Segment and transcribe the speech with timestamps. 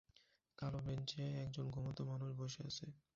[0.57, 2.85] কালো বেঞ্চে একজন ঘুমন্ত মানুষ বসে আছে।